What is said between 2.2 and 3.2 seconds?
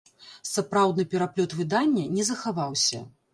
захаваўся.